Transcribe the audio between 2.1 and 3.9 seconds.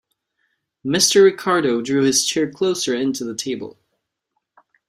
chair closer in to the table.